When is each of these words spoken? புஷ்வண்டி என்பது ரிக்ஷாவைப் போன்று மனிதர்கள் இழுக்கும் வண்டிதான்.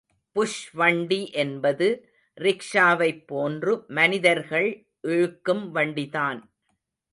புஷ்வண்டி 0.35 1.19
என்பது 1.33 1.87
ரிக்ஷாவைப் 2.37 3.27
போன்று 3.27 3.83
மனிதர்கள் 3.89 4.69
இழுக்கும் 5.07 5.71
வண்டிதான். 5.71 6.41